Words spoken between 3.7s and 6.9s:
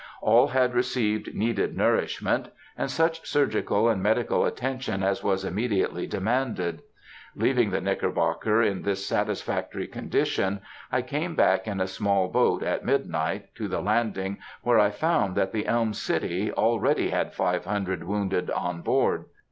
and medical attention as was immediately demanded.